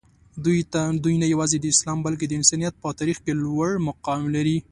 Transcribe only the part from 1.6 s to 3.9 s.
اسلام بلکې د انسانیت په تاریخ کې لوړ